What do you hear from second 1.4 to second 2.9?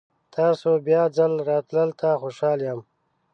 راتلو ته خوشحال یم.